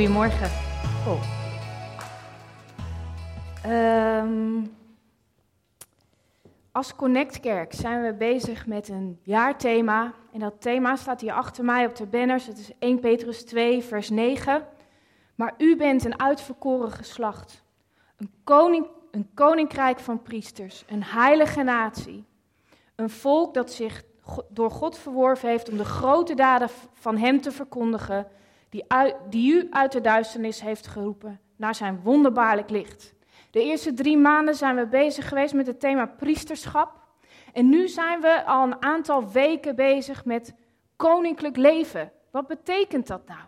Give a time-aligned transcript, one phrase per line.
[0.00, 0.50] Goedemorgen.
[1.06, 1.22] Oh.
[3.62, 4.66] Ehm,
[6.72, 10.12] als Connect Kerk zijn we bezig met een jaarthema.
[10.32, 12.46] En dat thema staat hier achter mij op de banners.
[12.46, 14.66] Het is 1 Petrus 2, vers 9.
[15.34, 17.62] Maar u bent een uitverkoren geslacht.
[18.16, 20.84] Een, koning, een koninkrijk van priesters.
[20.88, 22.24] Een heilige natie.
[22.94, 24.02] Een volk dat zich
[24.48, 28.26] door God verworven heeft om de grote daden van Hem te verkondigen,
[28.70, 28.84] die,
[29.28, 33.14] die u uit de duisternis heeft geroepen naar zijn wonderbaarlijk licht.
[33.50, 37.00] De eerste drie maanden zijn we bezig geweest met het thema priesterschap.
[37.52, 40.54] En nu zijn we al een aantal weken bezig met
[40.96, 42.12] koninklijk leven.
[42.30, 43.40] Wat betekent dat nou?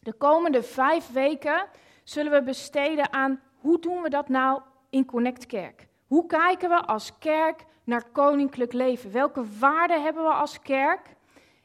[0.00, 1.66] De komende vijf weken
[2.02, 5.86] zullen we besteden aan hoe doen we dat nou in Connect Kerk?
[6.06, 9.12] Hoe kijken we als kerk naar koninklijk leven?
[9.12, 11.13] Welke waarden hebben we als kerk?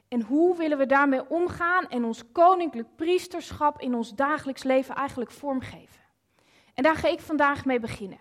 [0.09, 5.31] En hoe willen we daarmee omgaan en ons koninklijk priesterschap in ons dagelijks leven eigenlijk
[5.31, 6.01] vormgeven?
[6.73, 8.19] En daar ga ik vandaag mee beginnen.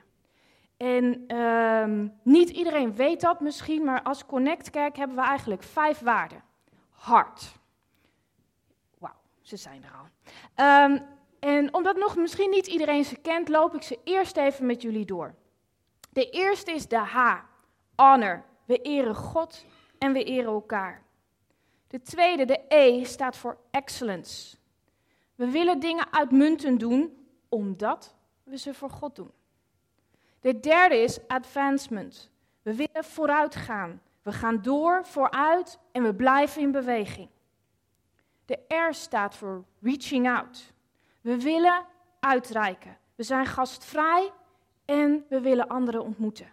[0.76, 5.98] En uh, niet iedereen weet dat misschien, maar als Connect Kerk hebben we eigenlijk vijf
[5.98, 6.42] waarden.
[6.90, 7.52] Hart.
[8.98, 10.06] Wauw, ze zijn er al.
[10.84, 11.02] Um,
[11.40, 15.04] en omdat nog misschien niet iedereen ze kent, loop ik ze eerst even met jullie
[15.04, 15.34] door.
[16.10, 17.38] De eerste is de H,
[17.96, 18.44] honor.
[18.64, 19.64] We eren God
[19.98, 21.02] en we eren elkaar.
[21.88, 24.56] De tweede, de E, staat voor excellence.
[25.34, 29.30] We willen dingen uitmuntend doen omdat we ze voor God doen.
[30.40, 32.30] De derde is advancement.
[32.62, 34.02] We willen vooruit gaan.
[34.22, 37.28] We gaan door, vooruit en we blijven in beweging.
[38.44, 40.72] De R staat voor reaching out.
[41.20, 41.84] We willen
[42.20, 42.98] uitreiken.
[43.14, 44.32] We zijn gastvrij
[44.84, 46.52] en we willen anderen ontmoeten.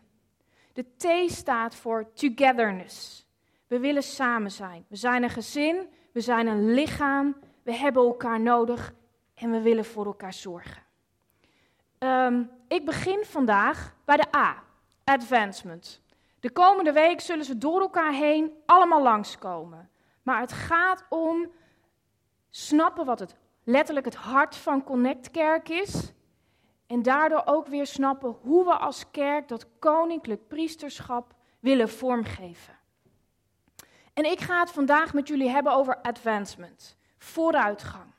[0.74, 3.25] De T staat voor togetherness.
[3.68, 4.86] We willen samen zijn.
[4.88, 8.94] We zijn een gezin, we zijn een lichaam, we hebben elkaar nodig
[9.34, 10.84] en we willen voor elkaar zorgen.
[11.98, 14.64] Ehm, ik begin vandaag bij de A,
[15.04, 16.02] advancement.
[16.40, 19.90] De komende week zullen ze door elkaar heen allemaal langskomen.
[20.24, 21.52] Maar het gaat om
[22.50, 26.14] snappen wat het letterlijk het hart van Connect Kerk is
[26.88, 32.75] en daardoor ook weer snappen hoe we als kerk dat koninklijk priesterschap willen vormgeven.
[34.16, 38.14] En ik ga het vandaag met jullie hebben over advancement, vooruitgang.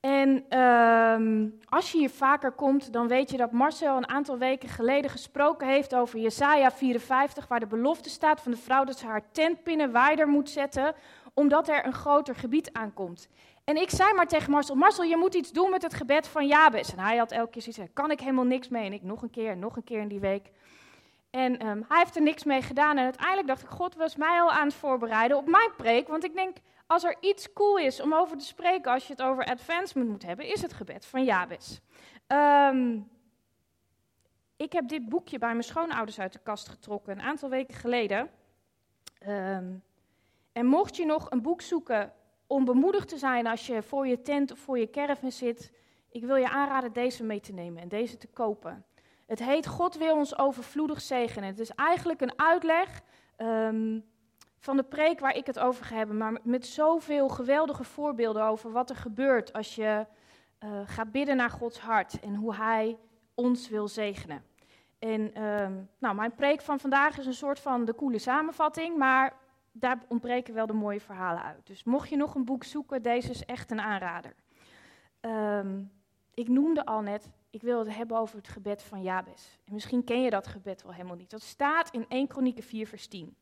[0.00, 4.68] En uh, als je hier vaker komt, dan weet je dat Marcel een aantal weken
[4.68, 9.06] geleden gesproken heeft over Jesaja 54, waar de belofte staat van de vrouw dat ze
[9.06, 10.94] haar tentpinnen wijder moet zetten,
[11.34, 13.28] omdat er een groter gebied aankomt.
[13.64, 16.46] En ik zei maar tegen Marcel, Marcel, je moet iets doen met het gebed van
[16.46, 16.92] Jabes.
[16.92, 18.86] En hij had elke keer zoiets, kan ik helemaal niks mee.
[18.86, 20.50] En ik nog een keer, nog een keer in die week.
[21.30, 22.96] En um, hij heeft er niks mee gedaan.
[22.96, 26.08] En uiteindelijk dacht ik, God was mij al aan het voorbereiden op mijn preek.
[26.08, 29.22] Want ik denk, als er iets cool is om over te spreken als je het
[29.22, 31.80] over advancement moet hebben, is het gebed van Jabes.
[32.26, 33.10] Um,
[34.56, 38.30] ik heb dit boekje bij mijn schoonouders uit de kast getrokken een aantal weken geleden.
[39.28, 39.82] Um,
[40.52, 42.12] en mocht je nog een boek zoeken
[42.46, 45.72] om bemoedigd te zijn als je voor je tent of voor je caravan zit,
[46.10, 48.84] ik wil je aanraden deze mee te nemen en deze te kopen.
[49.30, 51.48] Het heet God wil ons overvloedig zegenen.
[51.48, 53.00] Het is eigenlijk een uitleg
[53.36, 54.04] um,
[54.58, 58.72] van de preek waar ik het over ga hebben, maar met zoveel geweldige voorbeelden over
[58.72, 60.06] wat er gebeurt als je
[60.64, 62.96] uh, gaat bidden naar Gods hart en hoe Hij
[63.34, 64.44] ons wil zegenen.
[64.98, 69.36] En um, nou, mijn preek van vandaag is een soort van de coole samenvatting, maar
[69.72, 71.66] daar ontbreken wel de mooie verhalen uit.
[71.66, 74.34] Dus mocht je nog een boek zoeken, deze is echt een aanrader.
[75.20, 75.92] Um,
[76.34, 79.58] ik noemde al net, ik wil het hebben over het gebed van Jabes.
[79.64, 81.30] En misschien ken je dat gebed wel helemaal niet.
[81.30, 83.36] Dat staat in 1 Kronieken 4 vers 10.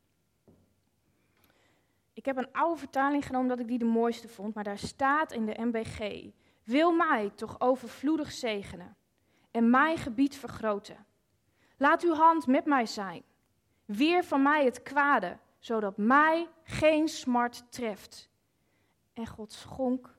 [2.13, 5.33] Ik heb een oude vertaling genomen dat ik die de mooiste vond, maar daar staat
[5.33, 6.31] in de MBG:
[6.65, 8.97] Wil mij toch overvloedig zegenen
[9.51, 11.07] en mijn gebied vergroten.
[11.77, 13.23] Laat uw hand met mij zijn.
[13.85, 18.31] Weer van mij het kwade, zodat mij geen smart treft.
[19.13, 20.17] En God schonk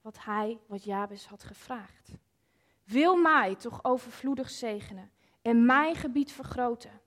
[0.00, 2.12] wat hij, wat Jabes had gevraagd.
[2.92, 5.10] Wil mij toch overvloedig zegenen
[5.42, 7.00] en mijn gebied vergroten.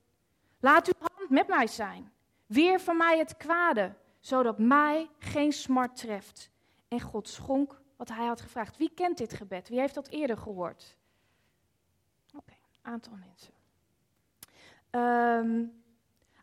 [0.59, 2.11] Laat uw hand met mij zijn.
[2.45, 6.49] Weer van mij het kwade, zodat mij geen smart treft.
[6.87, 8.77] En God schonk wat hij had gevraagd.
[8.77, 9.69] Wie kent dit gebed?
[9.69, 10.97] Wie heeft dat eerder gehoord?
[12.27, 13.53] Oké, okay, aantal mensen.
[14.91, 15.83] Um,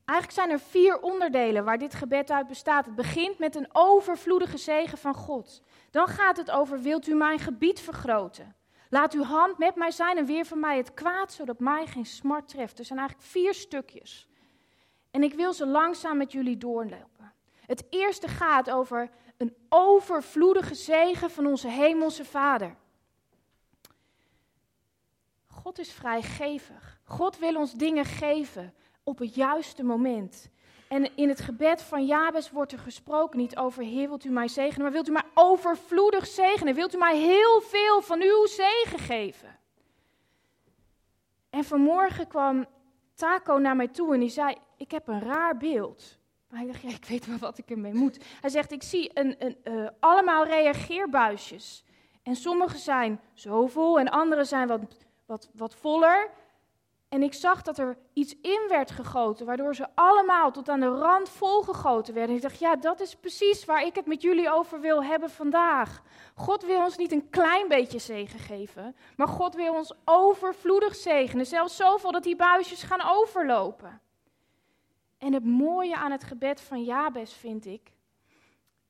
[0.05, 2.85] Eigenlijk zijn er vier onderdelen waar dit gebed uit bestaat.
[2.85, 5.63] Het begint met een overvloedige zegen van God.
[5.91, 8.57] Dan gaat het over, wilt u mijn gebied vergroten?
[8.93, 12.07] Laat uw hand met mij zijn en weer van mij het kwaad, zodat mij geen
[12.07, 12.79] smart treft.
[12.79, 14.29] Er zijn eigenlijk vier stukjes.
[15.11, 17.33] En ik wil ze langzaam met jullie doorlopen.
[17.67, 22.77] Het eerste gaat over een overvloedige zegen van onze hemelse Vader.
[25.47, 27.01] God is vrijgevig.
[27.05, 30.51] God wil ons dingen geven op het juiste moment.
[30.93, 34.49] En in het gebed van Jabes wordt er gesproken niet over Heer, wilt u mij
[34.49, 36.75] zegenen, maar wilt u mij overvloedig zegenen?
[36.75, 39.59] Wilt u mij heel veel van uw zegen geven?
[41.51, 42.67] En vanmorgen kwam
[43.15, 46.19] Taco naar mij toe en die zei, ik heb een raar beeld.
[46.49, 48.25] Maar ik dacht, ik weet wel wat ik ermee moet.
[48.41, 51.85] Hij zegt, ik zie een, een, uh, allemaal reageerbuisjes.
[52.23, 54.81] En sommige zijn zo vol en andere zijn wat,
[55.27, 56.31] wat, wat voller.
[57.13, 60.87] En ik zag dat er iets in werd gegoten, waardoor ze allemaal tot aan de
[60.87, 62.37] rand volgegoten werden.
[62.37, 66.03] Ik dacht, ja, dat is precies waar ik het met jullie over wil hebben vandaag.
[66.35, 71.47] God wil ons niet een klein beetje zegen geven, maar God wil ons overvloedig zegenen.
[71.47, 74.01] Zelfs zoveel dat die buisjes gaan overlopen.
[75.19, 77.93] En het mooie aan het gebed van Jabes vind ik,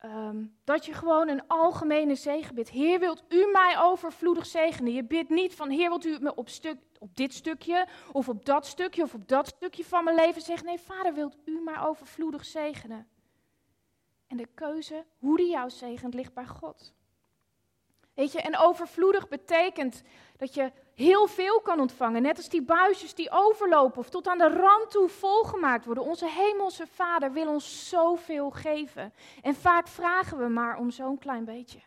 [0.03, 2.71] Ehm, dat je gewoon een algemene zegen bidt.
[2.71, 4.93] Heer, wilt u mij overvloedig zegenen?
[4.93, 8.45] Je bidt niet van, Heer, wilt u me op, stuk, op dit stukje, of op
[8.45, 10.67] dat stukje, of op dat stukje van mijn leven zeggen.
[10.67, 13.09] Nee, Vader, wilt u mij overvloedig zegenen?
[14.27, 16.95] En de keuze, hoe die jou zegent, ligt bij God.
[18.15, 20.03] Weet je, en overvloedig betekent
[20.37, 22.23] dat je heel veel kan ontvangen.
[22.23, 26.05] Net als die buisjes die overlopen of tot aan de rand toe volgemaakt worden.
[26.05, 29.15] Onze hemelse Vader wil ons zoveel geven.
[29.43, 31.79] En vaak vragen we maar om zo'n klein beetje.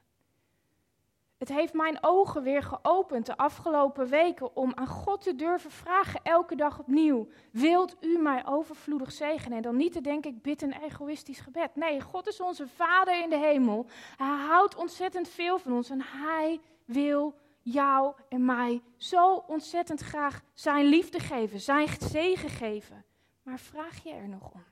[1.46, 6.20] Het heeft mijn ogen weer geopend de afgelopen weken om aan God te durven vragen
[6.24, 7.28] elke dag opnieuw.
[7.52, 9.58] Wilt u mij overvloedig zegenen?
[9.58, 11.76] En dan niet te denken, ik bid een egoïstisch gebed.
[11.76, 13.86] Nee, God is onze Vader in de hemel.
[14.18, 20.42] Hij houdt ontzettend veel van ons en hij wil jou en mij zo ontzettend graag
[20.54, 23.06] zijn liefde geven, zijn zegen geven.
[23.44, 24.64] Maar vraag je er nog om?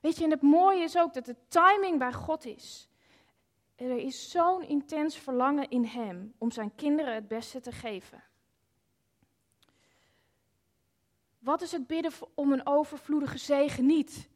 [0.00, 2.88] Weet je, en het mooie is ook dat de timing bij God is.
[3.84, 8.24] Er is zo'n intens verlangen in Hem om zijn kinderen het beste te geven.
[11.38, 14.28] Wat is het bidden om een overvloedige zegen niet?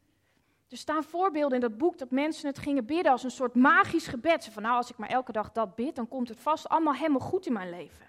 [0.67, 4.07] Er staan voorbeelden in dat boek dat mensen het gingen bidden als een soort magisch
[4.07, 4.45] gebed.
[4.45, 7.27] Van nou, als ik maar elke dag dat bid, dan komt het vast allemaal helemaal
[7.27, 8.05] goed in mijn leven.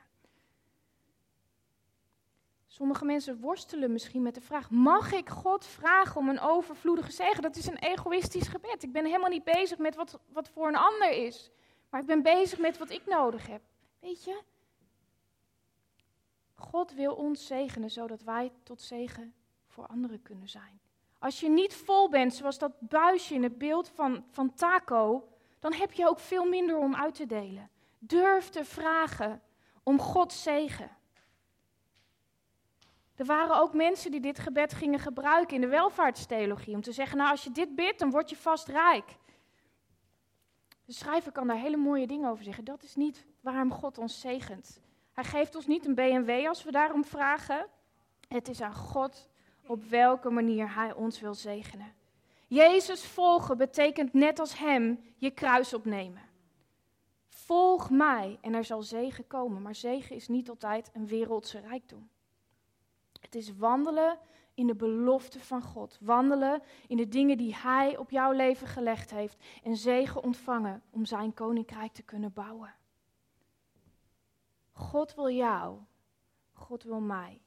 [2.81, 7.43] Sommige mensen worstelen misschien met de vraag: mag ik God vragen om een overvloedige zegen?
[7.43, 8.83] Dat is een egoïstisch gebed.
[8.83, 11.51] Ik ben helemaal niet bezig met wat, wat voor een ander is,
[11.91, 13.63] maar ik ben bezig met wat ik nodig heb.
[13.99, 14.43] Weet je?
[16.55, 19.35] God wil ons zegenen zodat wij tot zegen
[19.67, 20.81] voor anderen kunnen zijn.
[21.19, 25.29] Als je niet vol bent, zoals dat buisje in het beeld van, van Taco,
[25.59, 27.71] dan heb je ook veel minder om uit te delen.
[27.99, 29.43] Durf te vragen
[29.83, 30.99] om Gods zegen.
[33.21, 36.75] Er waren ook mensen die dit gebed gingen gebruiken in de welvaartstheologie.
[36.75, 39.17] Om te zeggen, nou als je dit bidt, dan word je vast rijk.
[40.85, 42.65] De schrijver kan daar hele mooie dingen over zeggen.
[42.65, 44.81] Dat is niet waarom God ons zegent.
[45.13, 47.67] Hij geeft ons niet een BMW als we daarom vragen.
[48.29, 49.29] Het is aan God
[49.67, 51.93] op welke manier Hij ons wil zegenen.
[52.47, 56.23] Jezus volgen betekent net als Hem je kruis opnemen.
[57.29, 59.63] Volg mij en er zal zegen komen.
[59.63, 62.09] Maar zegen is niet altijd een wereldse rijkdom.
[63.21, 64.19] Het is wandelen
[64.55, 65.99] in de belofte van God.
[66.01, 69.45] Wandelen in de dingen die Hij op jouw leven gelegd heeft.
[69.63, 72.75] En zegen ontvangen om Zijn koninkrijk te kunnen bouwen.
[74.73, 75.79] God wil jou.
[76.53, 77.41] God wil mij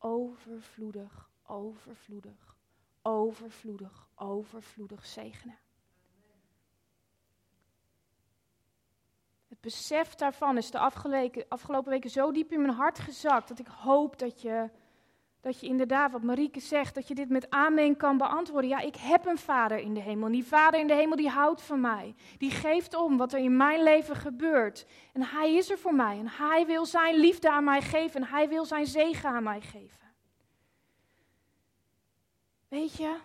[0.00, 2.56] overvloedig, overvloedig,
[3.02, 5.58] overvloedig, overvloedig zegenen.
[9.60, 10.78] Besef daarvan is de
[11.48, 14.70] afgelopen weken zo diep in mijn hart gezakt dat ik hoop dat je,
[15.40, 18.70] dat je inderdaad, wat Marieke zegt, dat je dit met amen kan beantwoorden.
[18.70, 20.26] Ja, ik heb een vader in de hemel.
[20.26, 22.14] En die vader in de hemel die houdt van mij.
[22.38, 24.86] Die geeft om wat er in mijn leven gebeurt.
[25.12, 26.18] En hij is er voor mij.
[26.18, 28.20] En hij wil zijn liefde aan mij geven.
[28.20, 30.08] En hij wil zijn zegen aan mij geven.
[32.68, 33.16] Weet je,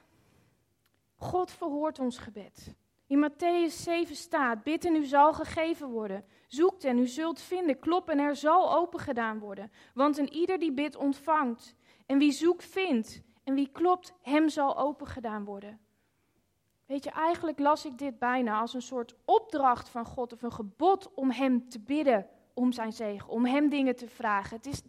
[1.16, 2.76] God verhoort ons gebed.
[3.08, 6.26] In Matthäus 7 staat: Bid en u zal gegeven worden.
[6.48, 7.80] Zoekt en u zult vinden.
[7.80, 9.72] Klop en er zal open gedaan worden.
[9.94, 11.76] Want een ieder die bidt ontvangt.
[12.06, 13.24] En wie zoekt vindt.
[13.44, 15.80] En wie klopt, hem zal open gedaan worden.
[16.86, 20.52] Weet je, eigenlijk las ik dit bijna als een soort opdracht van God of een
[20.52, 24.58] gebod om hem te bidden om zijn zegen, om hem dingen te vragen.
[24.58, 24.82] Het is,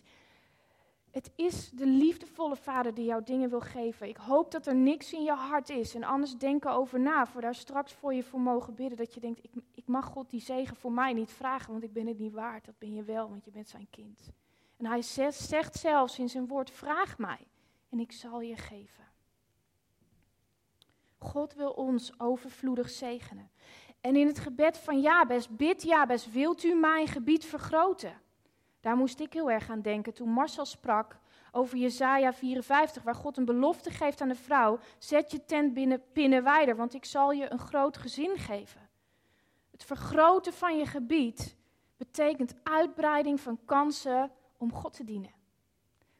[1.17, 4.09] het is de liefdevolle vader die jou dingen wil geven.
[4.09, 5.95] Ik hoop dat er niks in je hart is.
[5.95, 8.97] En anders denk over na, voor daar straks voor je voor mogen bidden.
[8.99, 11.93] Dat je denkt, ik, ik mag God die zegen voor mij niet vragen, want ik
[11.93, 12.65] ben het niet waard.
[12.65, 14.31] Dat ben je wel, want je bent zijn kind.
[14.77, 17.49] En hij zegt, zegt zelfs in zijn woord, vraag mij
[17.89, 19.05] en ik zal je geven.
[21.19, 23.51] God wil ons overvloedig zegenen.
[24.01, 28.25] En in het gebed van Jabes, bid Jabes, wilt u mijn gebied vergroten?
[28.87, 31.19] Daar moest ik heel erg aan denken toen Marcel sprak
[31.53, 34.79] over Jezaja 54, waar God een belofte geeft aan de vrouw.
[34.99, 38.89] Zet je tent binnen binnenwijder, want ik zal je een groot gezin geven.
[39.71, 41.57] Het vergroten van je gebied
[41.97, 45.35] betekent uitbreiding van kansen om God te dienen.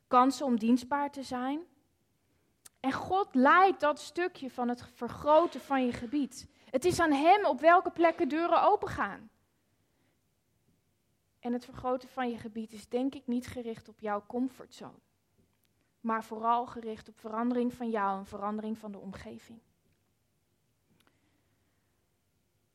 [0.07, 1.61] Kansen om dienstbaar te zijn.
[2.81, 6.47] En God leidt dat stukje van het vergroten van je gebied.
[6.71, 9.31] Het is aan Hem op welke plekken deuren opengaan.
[11.41, 14.99] En het vergroten van je gebied is denk ik niet gericht op jouw comfortzone,
[16.01, 19.59] maar vooral gericht op verandering van jou en verandering van de omgeving.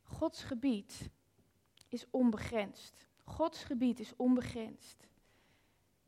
[0.04, 1.10] Gods gebied
[1.88, 3.08] is onbegrensd.
[3.24, 5.08] Gods gebied is onbegrensd.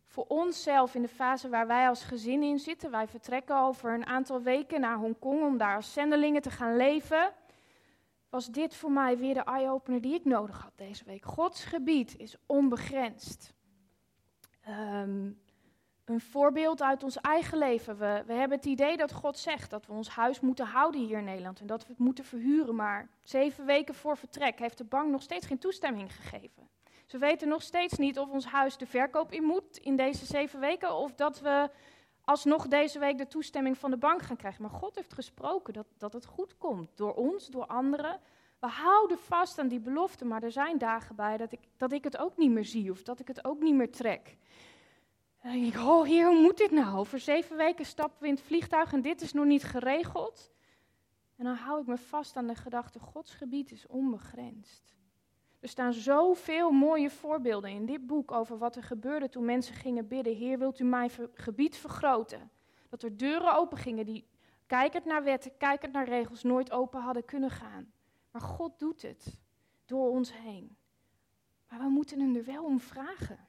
[0.05, 4.05] Voor onszelf in de fase waar wij als gezin in zitten, wij vertrekken over een
[4.05, 7.33] aantal weken naar Hongkong om daar als zendelingen te gaan leven
[8.33, 11.25] was dit voor mij weer de eye-opener die ik nodig had deze week.
[11.25, 13.53] Gods gebied is onbegrensd.
[14.61, 15.31] Ehm,
[16.05, 17.97] een voorbeeld uit ons eigen leven.
[17.97, 21.17] We, we hebben het idee dat God zegt dat we ons huis moeten houden hier
[21.17, 22.75] in Nederland en dat we het moeten verhuren.
[22.75, 26.69] Maar zeven weken voor vertrek heeft de bank nog steeds geen toestemming gegeven.
[27.05, 30.59] Ze weten nog steeds niet of ons huis de verkoop in moet in deze zeven
[30.59, 31.69] weken of dat we
[32.23, 34.61] alsnog deze week de toestemming van de bank gaan krijgen.
[34.61, 36.89] Maar God heeft gesproken dat, dat het goed komt.
[36.95, 38.19] Door ons, door anderen.
[38.59, 42.03] We houden vast aan die belofte, maar er zijn dagen bij dat ik, dat ik
[42.03, 44.37] het ook niet meer zie of dat ik het ook niet meer trek.
[45.39, 46.97] En dan denk ik, oh heer, hoe moet dit nou?
[46.97, 50.51] Over zeven weken stappen we in het vliegtuig en dit is nog niet geregeld.
[51.35, 54.95] En dan hou ik me vast aan de gedachte, Gods gebied is onbegrensd.
[55.63, 60.07] Er staan zoveel mooie voorbeelden in dit boek over wat er gebeurde toen mensen gingen
[60.07, 60.35] bidden.
[60.35, 62.51] Heer, wilt u mijn gebied vergroten?
[62.89, 64.27] Dat er deuren open gingen die,
[64.67, 67.91] kijkend naar wetten, kijkend naar regels, nooit open hadden kunnen gaan.
[68.31, 69.37] Maar God doet het
[69.85, 70.77] door ons heen.
[71.69, 73.47] Maar we moeten hem er wel om vragen.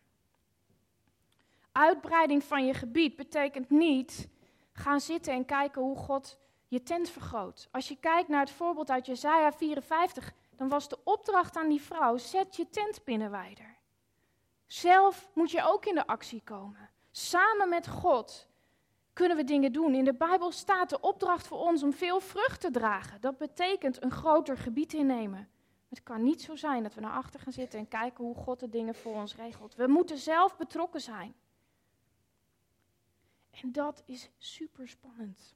[1.73, 4.29] Uitbreiding van je gebied betekent niet
[4.73, 7.69] gaan zitten en kijken hoe God je tent vergroot.
[7.71, 11.81] Als je kijkt naar het voorbeeld uit Jesaja 54, dan was de opdracht aan die
[11.81, 13.77] vrouw: zet je tent binnenwijder.
[14.67, 16.91] Zelf moet je ook in de actie komen.
[17.11, 18.49] Samen met God
[19.13, 19.95] kunnen we dingen doen.
[19.95, 23.21] In de Bijbel staat de opdracht voor ons om veel vrucht te dragen.
[23.21, 25.49] Dat betekent een groter gebied innemen.
[25.89, 28.61] Het kan niet zo zijn dat we naar achter gaan zitten en kijken hoe God
[28.61, 29.75] de dingen voor ons regelt.
[29.75, 31.35] We moeten zelf betrokken zijn.
[33.51, 35.55] En dat is super spannend.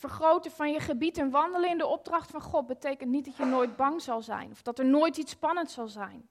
[0.00, 3.44] Vergroten van je gebied en wandelen in de opdracht van God betekent niet dat je
[3.44, 6.28] nooit bang zal zijn of dat er nooit iets spannends zal zijn.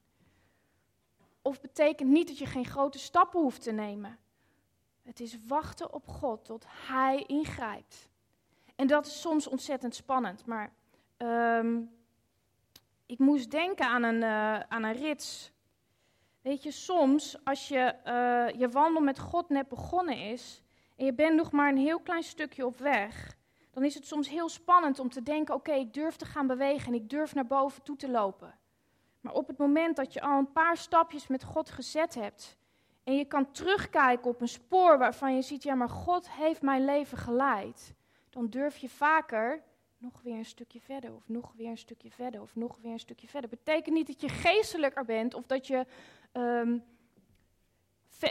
[1.42, 4.18] Of betekent niet dat je geen grote stappen hoeft te nemen.
[5.02, 8.10] Het is wachten op God tot Hij ingrijpt.
[8.76, 10.74] En dat is soms ontzettend spannend, maar
[11.18, 11.82] ehm,
[13.06, 15.52] ik moest denken aan een, uh, aan een rits.
[16.42, 20.62] Weet je, soms als je uh, je wandel met God net begonnen is
[20.96, 23.38] en je bent nog maar een heel klein stukje op weg,
[23.80, 26.88] dan is het soms heel spannend om te denken: oké, ik durf te gaan bewegen
[26.88, 28.58] en ik durf naar boven toe te lopen.
[29.20, 32.58] Maar op het moment dat je al een paar stapjes met God gezet hebt
[33.04, 36.86] en je kan terugkijken op een spoor waarvan je ziet: ja, maar God heeft mijn
[36.86, 37.94] leven geleid,
[38.30, 39.64] dan durf je vaker
[39.98, 43.00] nog weer een stukje verder, of nog weer een stukje verder, of nog weer een
[43.00, 43.50] stukje verder.
[43.50, 45.86] Betekent niet dat je geestelijker bent of dat je.
[46.32, 46.78] Ehm,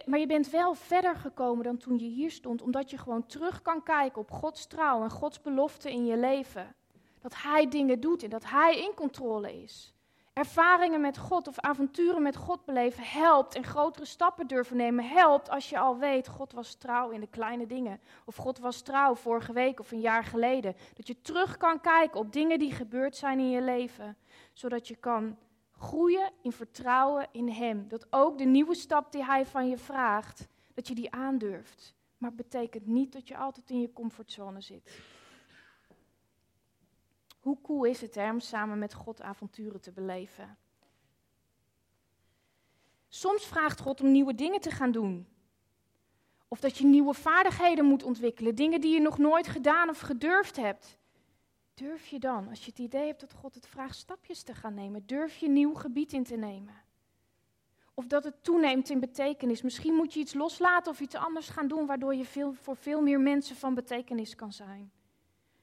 [0.07, 3.63] maar je bent wel verder gekomen dan toen je hier stond, omdat je gewoon terug
[3.63, 6.75] kan kijken op Gods trouw en Gods belofte in je leven.
[7.21, 9.93] Dat Hij dingen doet en dat Hij in controle is.
[10.39, 15.51] Ervaringen met God of avonturen met God beleven helpt en grotere stappen durven nemen helpt
[15.51, 18.01] als je al weet, God was trouw in de kleine dingen.
[18.25, 20.77] Of God was trouw vorige week of een jaar geleden.
[20.95, 24.17] Dat je terug kan kijken op dingen die gebeurd zijn in je leven,
[24.53, 25.37] zodat je kan
[25.79, 27.89] groeien in vertrouwen in Hem.
[27.89, 31.95] Dat ook de nieuwe stap die Hij van je vraagt, dat je die aandurft.
[32.19, 35.01] Maar het betekent niet dat je altijd in je comfortzone zit.
[37.41, 40.57] Hoe cool is het hè, om samen met God avonturen te beleven?
[43.09, 45.27] Soms vraagt God om nieuwe dingen te gaan doen.
[46.49, 50.57] Of dat je nieuwe vaardigheden moet ontwikkelen, dingen die je nog nooit gedaan of gedurfd
[50.57, 50.98] hebt.
[51.79, 54.75] Durf je dan, als je het idee hebt dat God het vraagt, stapjes te gaan
[54.75, 55.07] nemen?
[55.07, 56.75] Durf je nieuw gebied in te nemen?
[57.95, 59.63] Of dat het toeneemt in betekenis.
[59.63, 63.01] Misschien moet je iets loslaten of iets anders gaan doen, waardoor je veel, voor veel
[63.01, 64.93] meer mensen van betekenis kan zijn.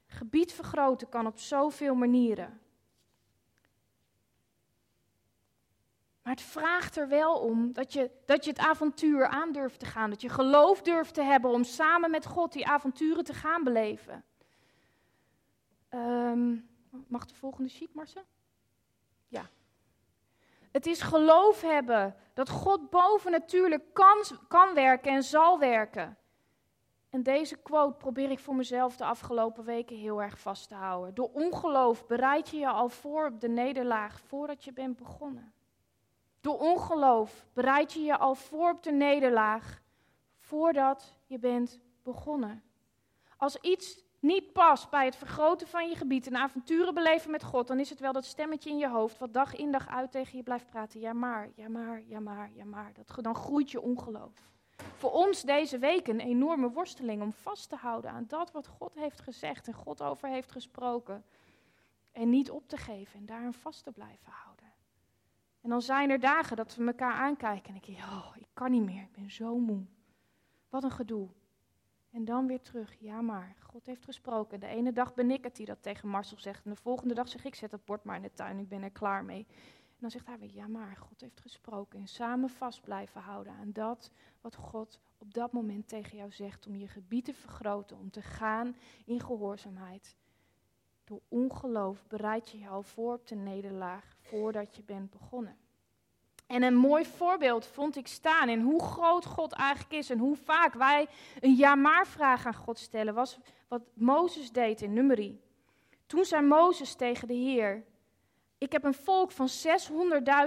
[0.06, 2.60] Gebied vergroten kan op zoveel manieren.
[6.22, 9.86] Maar het vraagt er wel om dat je, dat je het avontuur aan durft te
[9.86, 10.10] gaan.
[10.10, 14.24] Dat je geloof durft te hebben om samen met God die avonturen te gaan beleven.
[15.96, 16.56] Ehm,
[17.06, 18.22] mag de volgende sheet, Marcel?
[19.28, 19.48] Ja.
[20.72, 26.16] Het is geloof hebben dat God boven natuurlijk kan, kan werken en zal werken.
[27.10, 31.14] En deze quote probeer ik voor mezelf de afgelopen weken heel erg vast te houden.
[31.14, 35.52] Door ongeloof bereid je je al voor op de nederlaag voordat je bent begonnen.
[36.40, 39.82] Door ongeloof bereid je je al voor op de nederlaag
[40.38, 42.62] voordat je bent begonnen.
[43.36, 47.66] Als iets niet past bij het vergroten van je gebied en avonturen beleven met God,
[47.66, 50.36] dan is het wel dat stemmetje in je hoofd wat dag in dag uit tegen
[50.36, 51.00] je blijft praten.
[51.00, 52.92] Ja maar, ja maar, ja maar, ja maar.
[52.92, 54.50] Dat, dan groeit je ongeloof.
[54.96, 58.94] Voor ons deze week een enorme worsteling om vast te houden aan dat wat God
[58.94, 61.24] heeft gezegd en God over heeft gesproken.
[62.12, 64.72] En niet op te geven en daarin vast te blijven houden.
[65.60, 68.70] En dan zijn er dagen dat we elkaar aankijken en ik denk, oh, ik kan
[68.70, 69.84] niet meer, ik ben zo moe.
[70.68, 71.28] Wat een gedoe.
[72.16, 74.60] En dan weer terug, ja maar, God heeft gesproken.
[74.60, 76.64] De ene dag ben ik het die dat tegen Marcel zegt.
[76.64, 78.82] En de volgende dag zeg ik, zet het bord maar in de tuin, ik ben
[78.82, 79.46] er klaar mee.
[79.48, 81.98] En dan zegt hij weer, ja maar, God heeft gesproken.
[81.98, 86.66] En samen vast blijven houden aan dat wat God op dat moment tegen jou zegt.
[86.66, 90.16] Om je gebied te vergroten, om te gaan in gehoorzaamheid.
[91.04, 95.56] Door ongeloof bereid je je al voor op de nederlaag voordat je bent begonnen.
[96.46, 100.36] En een mooi voorbeeld vond ik staan in hoe groot God eigenlijk is en hoe
[100.36, 101.06] vaak wij
[101.40, 103.38] een ja-maar-vraag aan God stellen, was
[103.68, 105.40] wat Mozes deed in Numeri.
[106.06, 107.84] Toen zei Mozes tegen de Heer,
[108.58, 109.48] ik heb een volk van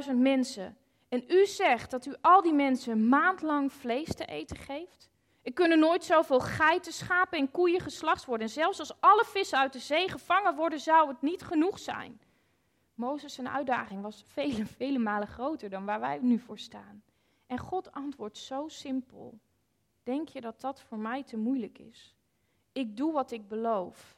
[0.06, 0.77] 600.000 mensen
[1.10, 5.10] en u zegt dat u al die mensen een maand lang vlees te eten geeft?
[5.41, 8.48] Er kunnen nooit zoveel geiten, schapen en koeien geslacht worden.
[8.48, 12.22] En zelfs als alle vissen uit de zee gevangen worden, zou het niet genoeg zijn.
[13.00, 17.03] Mozes' zijn uitdaging was vele, vele malen groter dan waar wij nu voor staan.
[17.48, 19.39] En God antwoordt zo simpel.
[20.03, 22.16] Denk je dat dat voor mij te moeilijk is?
[22.72, 24.18] Ik doe wat ik beloof.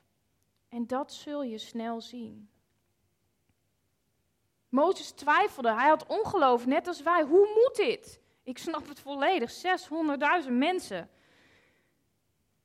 [0.70, 2.50] En dat zul je snel zien.
[4.70, 7.24] Mozes twijfelde, hij had ongeloof, net als wij.
[7.24, 8.22] Hoe moet dit?
[8.44, 9.52] Ik snap het volledig,
[10.46, 11.10] 600.000 mensen.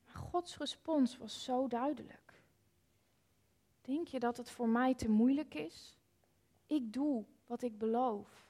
[0.05, 2.41] Maar Gods respons was zo duidelijk.
[3.81, 5.96] Denk je dat het voor mij te moeilijk is?
[6.67, 8.45] Ik doe wat ik beloof.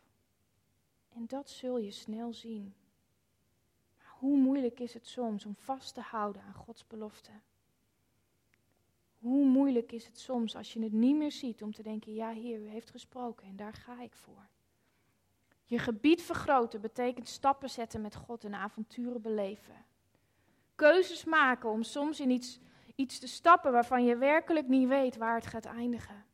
[1.10, 2.74] En dat zul je snel zien.
[3.98, 7.32] Maar hoe moeilijk is het soms om vast te houden aan Gods belofte?
[9.20, 12.30] Hoe moeilijk is het soms als je het niet meer ziet om te denken, ja
[12.30, 14.48] Heer, u heeft gesproken en daar ga ik voor.
[15.64, 19.86] Je gebied vergroten betekent stappen zetten met God en avonturen beleven.
[20.76, 22.60] Keuzes maken om soms in iets,
[22.96, 26.27] iets te stappen waarvan je werkelijk niet weet waar het gaat eindigen.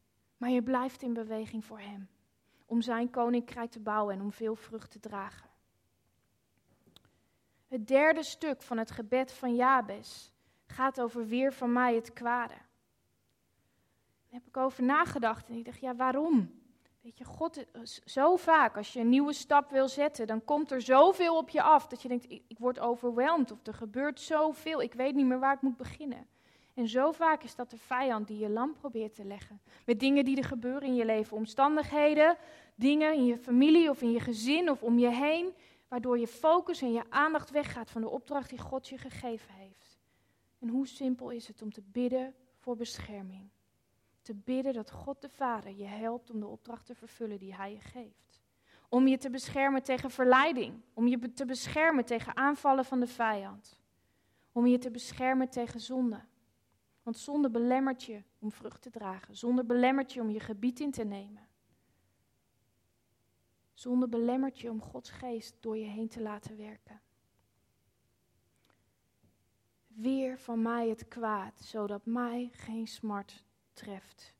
[0.43, 2.07] Maar je blijft in beweging voor Hem.
[2.65, 5.49] Om Zijn koninkrijk te bouwen en om veel vrucht te dragen.
[7.67, 10.31] Het derde stuk van het gebed van Jabes
[10.65, 12.53] gaat over weer van mij het kwade.
[12.53, 12.63] Daar
[14.29, 16.61] heb ik over nagedacht en ik dacht, ja waarom?
[17.01, 17.65] Weet je, God,
[18.05, 21.61] zo vaak als je een nieuwe stap wil zetten, dan komt er zoveel op je
[21.61, 25.25] af dat je denkt, ik, ik word overweldigd of er gebeurt zoveel, ik weet niet
[25.25, 26.27] meer waar ik moet beginnen.
[26.73, 29.61] En zo vaak is dat de vijand die je lam probeert te leggen.
[29.85, 32.37] Met dingen die er gebeuren in je leven, omstandigheden,
[32.75, 35.53] dingen in je familie of in je gezin of om je heen,
[35.87, 39.99] waardoor je focus en je aandacht weggaat van de opdracht die God je gegeven heeft.
[40.59, 43.49] En hoe simpel is het om te bidden voor bescherming?
[44.21, 47.71] Te bidden dat God de Vader je helpt om de opdracht te vervullen die Hij
[47.71, 48.41] je geeft.
[48.89, 50.81] Om je te beschermen tegen verleiding.
[50.93, 53.79] Om je te beschermen tegen aanvallen van de vijand.
[54.51, 56.19] Om je te beschermen tegen zonde.
[57.03, 59.35] Want zonde belemmert je om vrucht te dragen.
[59.35, 61.47] Zonde belemmert je om je gebied in te nemen.
[63.73, 67.01] Zonde belemmert je om Gods geest door je heen te laten werken.
[69.87, 74.33] Weer van mij het kwaad, zodat mij geen smart treft.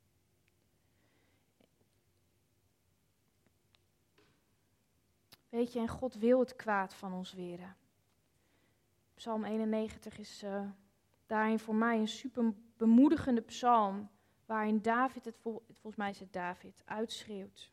[5.50, 7.76] Weet je, en God wil het kwaad van ons weren.
[9.14, 10.70] Psalm 91 is uh,
[11.26, 14.10] daarin voor mij een super bemoedigende psalm,
[14.46, 17.72] waarin David, het volgens mij is het David, uitschreeuwt.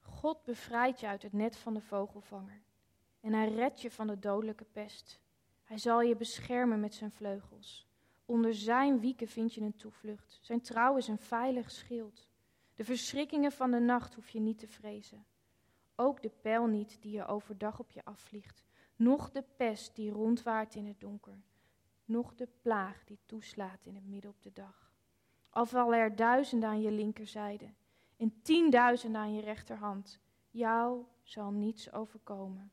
[0.00, 2.62] God bevrijdt je uit het net van de vogelvanger
[3.20, 5.20] en hij redt je van de dodelijke pest.
[5.64, 7.88] Hij zal je beschermen met zijn vleugels.
[8.24, 10.38] Onder zijn wieken vind je een toevlucht.
[10.40, 12.28] Zijn trouw is een veilig schild.
[12.74, 15.26] De verschrikkingen van de nacht hoef je niet te vrezen.
[15.96, 18.64] Ook de pijl niet die je overdag op je afvliegt
[19.00, 21.42] noch de pest die rondwaart in het donker,
[22.04, 24.92] noch de plaag die toeslaat in het midden op de dag.
[25.50, 27.72] Al er duizenden aan je linkerzijde
[28.16, 32.72] en tienduizenden aan je rechterhand, jou zal niets overkomen.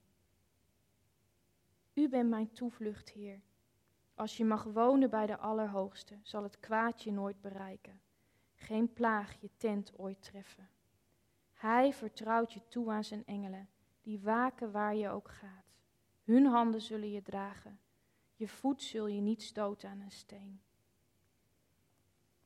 [1.94, 3.42] U bent mijn toevlucht, Heer.
[4.16, 8.02] Als je mag wonen bij de Allerhoogste, zal het kwaad je nooit bereiken.
[8.56, 10.70] Geen plaag je tent ooit treffen.
[11.54, 13.70] Hij vertrouwt je toe aan zijn engelen,
[14.02, 15.67] die waken waar je ook gaat.
[16.28, 17.80] Hun handen zullen je dragen.
[18.36, 20.62] Je voet zul je niet stoten aan een steen.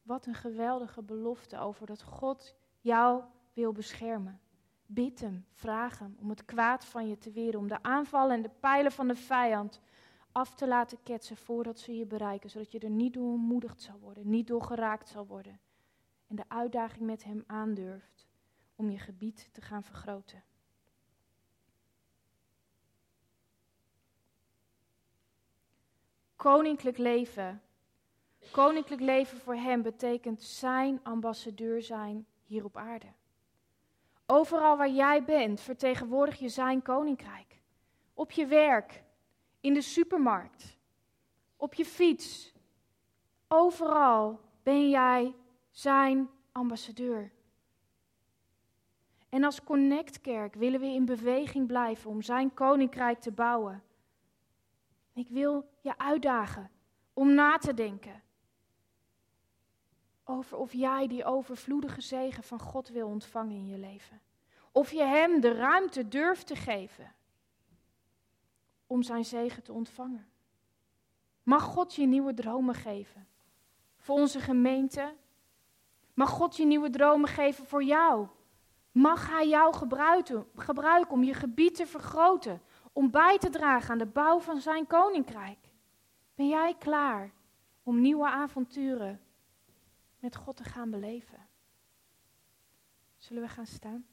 [0.02, 4.40] Wat een geweldige belofte over dat God jou wil beschermen.
[4.86, 8.42] Bid hem, vraag hem om het kwaad van je te weren, om de aanvallen en
[8.42, 9.82] de pijlen van de vijand
[10.32, 14.00] af te laten ketsen voordat ze je bereiken, zodat je er niet door ontmoedigd zal
[14.00, 15.60] worden, niet door geraakt zal worden.
[16.28, 18.28] En de uitdaging met hem aandurft
[18.76, 20.44] om je gebied te gaan vergroten.
[26.42, 27.62] Koninklijk leven.
[28.52, 33.06] Koninklijk leven voor hem betekent zijn ambassadeur zijn hier op aarde.
[34.26, 37.62] Overal waar jij bent, vertegenwoordig je zijn koninkrijk.
[38.14, 39.04] Op je werk,
[39.60, 40.78] in de supermarkt,
[41.58, 42.54] op je fiets.
[43.48, 45.36] Overal ben jij
[45.70, 47.32] zijn ambassadeur.
[49.30, 53.84] En als Connect Kerk willen we in beweging blijven om zijn koninkrijk te bouwen.
[55.14, 56.72] Ik wil je uitdagen
[57.14, 58.22] om na te denken
[60.24, 64.22] over of jij die overvloedige zegen van God wil ontvangen in je leven.
[64.72, 67.14] Of je Hem de ruimte durft te geven
[68.88, 70.28] om Zijn zegen te ontvangen.
[71.44, 73.28] Mag God je nieuwe dromen geven
[73.98, 75.16] voor onze gemeente?
[76.14, 78.28] Mag God je nieuwe dromen geven voor jou?
[78.92, 82.62] Mag Hij jou gebruiken, gebruiken om je gebied te vergroten,
[82.94, 85.70] om bij te dragen aan de bouw van Zijn koninkrijk?
[86.36, 87.32] Ben jij klaar
[87.84, 89.22] om nieuwe avonturen
[90.20, 91.48] met God te gaan beleven?
[93.18, 94.06] Zullen we gaan staan?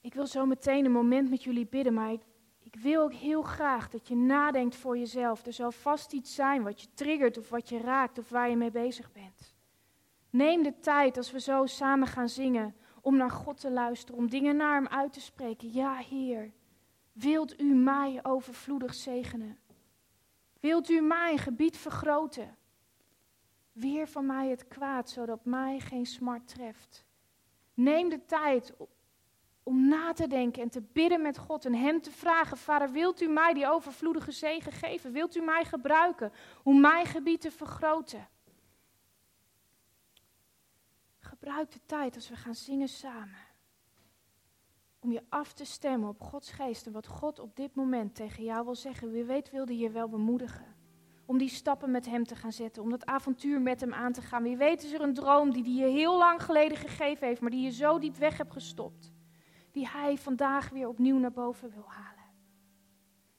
[0.00, 2.22] Ik wil zo meteen een moment met jullie bidden, maar ik,
[2.70, 5.46] ik wil ook heel graag dat je nadenkt voor jezelf.
[5.46, 8.56] Er zal vast iets zijn wat je triggert of wat je raakt of waar je
[8.56, 9.54] mee bezig bent.
[10.30, 14.28] Neem de tijd als we zo samen gaan zingen om naar God te luisteren, om
[14.28, 15.72] dingen naar Hem uit te spreken.
[15.72, 16.52] Ja, Heer,
[17.12, 19.58] wilt U mij overvloedig zegenen?
[20.60, 22.56] Wilt U mijn gebied vergroten?
[23.72, 27.04] Weer van mij het kwaad, zodat mij geen smart treft.
[27.74, 28.72] Neem de tijd
[29.70, 33.20] om na te denken en te bidden met God en Hem te vragen: Vader, wilt
[33.20, 35.12] U mij die overvloedige zegen geven?
[35.12, 38.28] Wilt U mij gebruiken om mijn gebied te vergroten?
[41.18, 43.48] Gebruik de tijd als we gaan zingen samen.
[45.00, 48.44] Om je af te stemmen op Gods geest en wat God op dit moment tegen
[48.44, 49.10] jou wil zeggen.
[49.10, 50.76] Wie weet wilde je wel bemoedigen.
[51.26, 52.82] Om die stappen met Hem te gaan zetten.
[52.82, 54.42] Om dat avontuur met Hem aan te gaan.
[54.42, 57.50] Wie weet is er een droom die, die je heel lang geleden gegeven heeft, maar
[57.50, 59.18] die je zo diep weg hebt gestopt
[59.72, 62.24] die Hij vandaag weer opnieuw naar boven wil halen.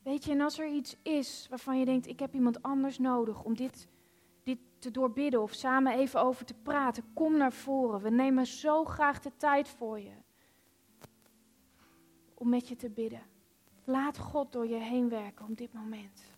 [0.04, 3.44] Weet je, en als er iets is waarvan je denkt, ik heb iemand anders nodig
[3.44, 3.88] om dit,
[4.44, 8.02] dit te doorbidden of samen even over te praten, kom naar voren.
[8.02, 10.14] We nemen zo graag de tijd voor je
[12.34, 13.22] om met je te bidden.
[13.84, 16.31] Laat God door je heen werken op dit moment.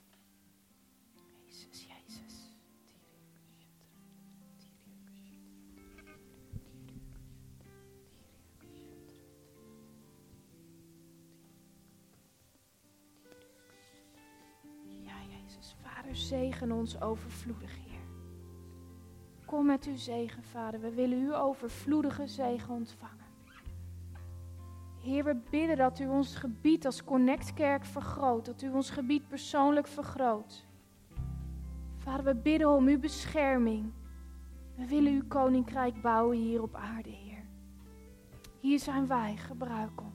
[16.16, 18.02] Zegen ons overvloedig, Heer.
[19.46, 20.80] Kom met uw zegen, Vader.
[20.80, 23.24] We willen uw overvloedige zegen ontvangen.
[25.04, 29.88] Heer, we bidden dat u ons gebied als Connectkerk vergroot, dat u ons gebied persoonlijk
[29.88, 30.66] vergroot.
[31.98, 33.92] Vader, we bidden om uw bescherming.
[34.76, 37.46] We willen uw koninkrijk bouwen hier op aarde, Heer.
[38.60, 40.13] Hier zijn wij, gebruik ons.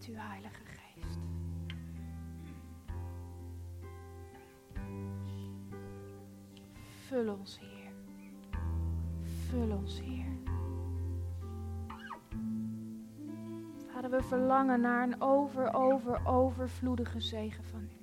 [0.00, 1.18] Met uw Heilige Geest.
[7.06, 7.92] Vul ons, Heer.
[9.48, 10.26] Vul ons, Heer.
[13.92, 17.98] Vader, we verlangen naar een over, over, overvloedige zegen van u.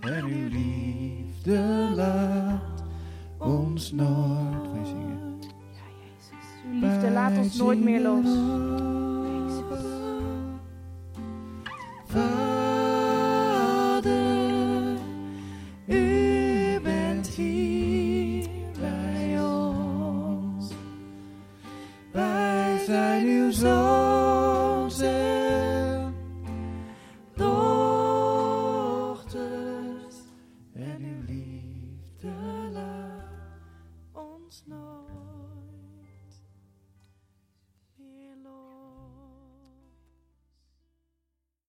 [0.00, 2.84] En uw liefde laat
[3.38, 4.72] ons nooit.
[4.72, 5.38] Wij zingen.
[5.40, 6.46] Ja, Jezus.
[6.66, 8.71] Uw liefde laat ons nooit meer los.